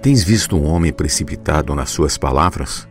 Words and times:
Tens 0.00 0.22
visto 0.22 0.56
um 0.56 0.64
homem 0.64 0.92
precipitado 0.92 1.74
nas 1.74 1.90
suas 1.90 2.16
palavras? 2.16 2.88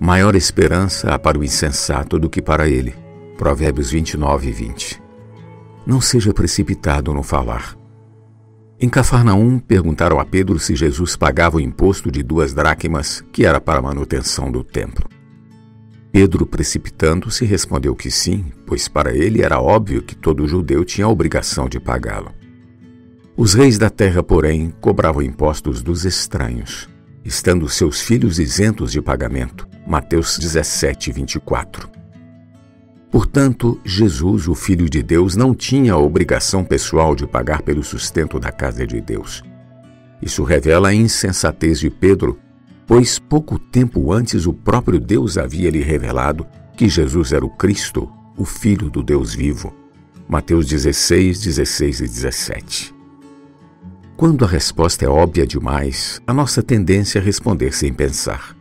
Maior 0.00 0.34
esperança 0.34 1.14
há 1.14 1.18
para 1.18 1.38
o 1.38 1.44
insensato 1.44 2.18
do 2.18 2.28
que 2.28 2.42
para 2.42 2.68
ele. 2.68 2.92
Provérbios 3.38 3.92
29 3.92 4.48
e 4.48 4.52
20. 4.52 5.02
Não 5.86 6.00
seja 6.00 6.34
precipitado 6.34 7.14
no 7.14 7.22
falar. 7.22 7.76
Em 8.80 8.88
Cafarnaum, 8.88 9.60
perguntaram 9.60 10.18
a 10.18 10.24
Pedro 10.24 10.58
se 10.58 10.74
Jesus 10.74 11.14
pagava 11.14 11.58
o 11.58 11.60
imposto 11.60 12.10
de 12.10 12.22
duas 12.22 12.52
dracmas, 12.52 13.24
que 13.32 13.46
era 13.46 13.60
para 13.60 13.78
a 13.78 13.82
manutenção 13.82 14.50
do 14.50 14.64
templo. 14.64 15.08
Pedro, 16.10 16.44
precipitando-se, 16.44 17.44
respondeu 17.44 17.94
que 17.94 18.10
sim, 18.10 18.46
pois 18.66 18.88
para 18.88 19.14
ele 19.14 19.40
era 19.40 19.60
óbvio 19.60 20.02
que 20.02 20.16
todo 20.16 20.48
judeu 20.48 20.84
tinha 20.84 21.06
a 21.06 21.10
obrigação 21.10 21.68
de 21.68 21.78
pagá-lo. 21.78 22.39
Os 23.40 23.54
reis 23.54 23.78
da 23.78 23.88
terra, 23.88 24.22
porém, 24.22 24.70
cobravam 24.82 25.22
impostos 25.22 25.80
dos 25.80 26.04
estranhos, 26.04 26.90
estando 27.24 27.66
seus 27.70 28.02
filhos 28.02 28.38
isentos 28.38 28.92
de 28.92 29.00
pagamento. 29.00 29.66
Mateus 29.86 30.38
17, 30.38 31.10
24. 31.10 31.88
Portanto, 33.10 33.80
Jesus, 33.82 34.46
o 34.46 34.54
Filho 34.54 34.90
de 34.90 35.02
Deus, 35.02 35.36
não 35.36 35.54
tinha 35.54 35.94
a 35.94 35.96
obrigação 35.96 36.62
pessoal 36.62 37.16
de 37.16 37.26
pagar 37.26 37.62
pelo 37.62 37.82
sustento 37.82 38.38
da 38.38 38.52
casa 38.52 38.86
de 38.86 39.00
Deus. 39.00 39.42
Isso 40.20 40.44
revela 40.44 40.90
a 40.90 40.94
insensatez 40.94 41.80
de 41.80 41.88
Pedro, 41.88 42.38
pois 42.86 43.18
pouco 43.18 43.58
tempo 43.58 44.12
antes 44.12 44.44
o 44.44 44.52
próprio 44.52 45.00
Deus 45.00 45.38
havia 45.38 45.70
lhe 45.70 45.80
revelado 45.80 46.46
que 46.76 46.90
Jesus 46.90 47.32
era 47.32 47.46
o 47.46 47.48
Cristo, 47.48 48.06
o 48.36 48.44
Filho 48.44 48.90
do 48.90 49.02
Deus 49.02 49.34
vivo. 49.34 49.74
Mateus 50.28 50.66
16, 50.66 51.40
16 51.40 52.00
e 52.00 52.04
17. 52.06 52.99
Quando 54.20 54.44
a 54.44 54.48
resposta 54.48 55.06
é 55.06 55.08
óbvia 55.08 55.46
demais, 55.46 56.20
a 56.26 56.34
nossa 56.34 56.62
tendência 56.62 57.18
é 57.18 57.22
responder 57.22 57.72
sem 57.72 57.90
pensar. 57.90 58.54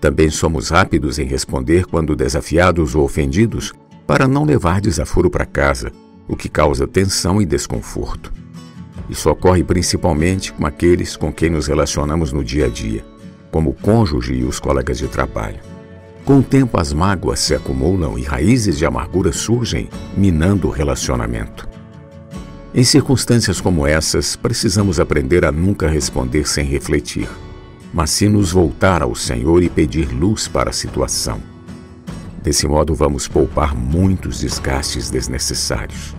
Também 0.00 0.28
somos 0.30 0.70
rápidos 0.70 1.20
em 1.20 1.24
responder 1.26 1.86
quando 1.86 2.16
desafiados 2.16 2.96
ou 2.96 3.04
ofendidos, 3.04 3.72
para 4.04 4.26
não 4.26 4.42
levar 4.42 4.80
desaforo 4.80 5.30
para 5.30 5.46
casa, 5.46 5.92
o 6.26 6.34
que 6.34 6.48
causa 6.48 6.88
tensão 6.88 7.40
e 7.40 7.46
desconforto. 7.46 8.32
Isso 9.08 9.30
ocorre 9.30 9.62
principalmente 9.62 10.52
com 10.52 10.66
aqueles 10.66 11.16
com 11.16 11.32
quem 11.32 11.50
nos 11.50 11.68
relacionamos 11.68 12.32
no 12.32 12.42
dia 12.42 12.66
a 12.66 12.68
dia, 12.68 13.04
como 13.52 13.70
o 13.70 13.74
cônjuge 13.74 14.34
e 14.34 14.42
os 14.42 14.58
colegas 14.58 14.98
de 14.98 15.06
trabalho. 15.06 15.60
Com 16.24 16.40
o 16.40 16.42
tempo, 16.42 16.80
as 16.80 16.92
mágoas 16.92 17.38
se 17.38 17.54
acumulam 17.54 18.18
e 18.18 18.24
raízes 18.24 18.76
de 18.76 18.84
amargura 18.84 19.30
surgem, 19.30 19.88
minando 20.16 20.66
o 20.66 20.72
relacionamento. 20.72 21.73
Em 22.74 22.82
circunstâncias 22.82 23.60
como 23.60 23.86
essas, 23.86 24.34
precisamos 24.34 24.98
aprender 24.98 25.44
a 25.44 25.52
nunca 25.52 25.88
responder 25.88 26.48
sem 26.48 26.64
refletir 26.66 27.28
mas 27.94 28.10
sim 28.10 28.28
nos 28.28 28.50
voltar 28.50 29.02
ao 29.02 29.14
Senhor 29.14 29.62
e 29.62 29.68
pedir 29.68 30.12
luz 30.12 30.48
para 30.48 30.70
a 30.70 30.72
situação. 30.72 31.40
Desse 32.42 32.66
modo, 32.66 32.92
vamos 32.92 33.28
poupar 33.28 33.72
muitos 33.72 34.40
desgastes 34.40 35.08
desnecessários. 35.10 36.14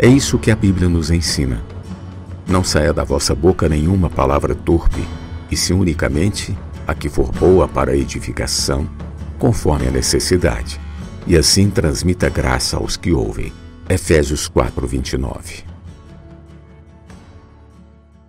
É 0.00 0.08
isso 0.08 0.36
que 0.36 0.50
a 0.50 0.56
Bíblia 0.56 0.88
nos 0.88 1.12
ensina. 1.12 1.62
Não 2.46 2.64
saia 2.64 2.92
da 2.92 3.04
vossa 3.04 3.36
boca 3.36 3.68
nenhuma 3.68 4.10
palavra 4.10 4.54
torpe, 4.54 5.02
e 5.48 5.56
se 5.56 5.72
unicamente 5.72 6.58
a 6.88 6.92
que 6.92 7.08
for 7.08 7.30
boa 7.30 7.68
para 7.68 7.96
edificação, 7.96 8.88
conforme 9.38 9.86
a 9.86 9.90
necessidade, 9.92 10.80
e 11.24 11.36
assim 11.36 11.70
transmita 11.70 12.28
graça 12.28 12.76
aos 12.76 12.96
que 12.96 13.12
ouvem. 13.12 13.52
Efésios 13.88 14.48
4, 14.48 14.86
29. 14.88 15.75